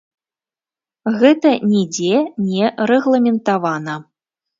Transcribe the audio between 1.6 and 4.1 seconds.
нідзе не рэгламентавана.